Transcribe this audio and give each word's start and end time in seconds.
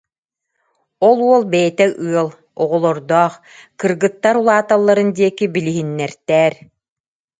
Ол 1.07 1.17
уол 1.27 1.43
бэйэтэ 1.51 1.85
ыал, 2.05 2.29
оҕолордоох, 2.61 3.33
кыргыттар 3.79 4.35
улааталларын 4.41 5.09
диэки 5.17 5.45
билиһиннэртээр 5.55 6.53